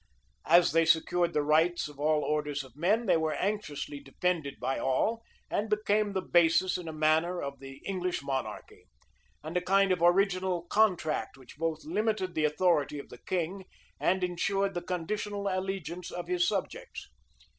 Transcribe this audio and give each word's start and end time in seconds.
As 0.47 0.71
they 0.71 0.83
secured 0.83 1.33
the 1.33 1.43
rights 1.43 1.87
of 1.87 1.99
all 1.99 2.23
orders 2.23 2.63
of 2.63 2.75
men, 2.75 3.05
they 3.05 3.17
were 3.17 3.35
anxiously 3.35 3.99
defended 3.99 4.59
by 4.59 4.79
all, 4.79 5.21
and 5.47 5.69
became 5.69 6.13
the 6.13 6.23
basis, 6.23 6.75
in 6.75 6.87
a 6.87 6.91
manner, 6.91 7.39
of 7.39 7.59
the 7.59 7.83
English 7.85 8.23
monarchy, 8.23 8.85
and 9.43 9.55
a 9.55 9.61
kind 9.61 9.91
of 9.91 10.01
original 10.01 10.63
contract 10.63 11.37
which 11.37 11.55
both 11.57 11.85
limited 11.85 12.33
the 12.33 12.45
authority 12.45 12.97
of 12.97 13.09
the 13.09 13.19
king 13.27 13.65
and 13.99 14.23
insured 14.23 14.73
the 14.73 14.81
conditional 14.81 15.47
allegiance 15.47 16.09
of 16.09 16.25
his 16.27 16.47
subjects. 16.47 17.07